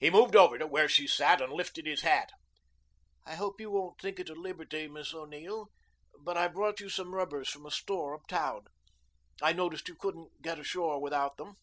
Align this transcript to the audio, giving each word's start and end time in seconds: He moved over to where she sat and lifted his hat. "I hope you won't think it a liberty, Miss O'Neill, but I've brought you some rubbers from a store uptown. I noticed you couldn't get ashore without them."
He 0.00 0.10
moved 0.10 0.34
over 0.34 0.58
to 0.58 0.66
where 0.66 0.88
she 0.88 1.06
sat 1.06 1.40
and 1.40 1.52
lifted 1.52 1.86
his 1.86 2.00
hat. 2.00 2.32
"I 3.24 3.36
hope 3.36 3.60
you 3.60 3.70
won't 3.70 4.00
think 4.00 4.18
it 4.18 4.28
a 4.28 4.34
liberty, 4.34 4.88
Miss 4.88 5.14
O'Neill, 5.14 5.70
but 6.18 6.36
I've 6.36 6.54
brought 6.54 6.80
you 6.80 6.88
some 6.88 7.14
rubbers 7.14 7.48
from 7.48 7.64
a 7.64 7.70
store 7.70 8.12
uptown. 8.12 8.64
I 9.40 9.52
noticed 9.52 9.86
you 9.86 9.94
couldn't 9.94 10.42
get 10.42 10.58
ashore 10.58 11.00
without 11.00 11.36
them." 11.36 11.54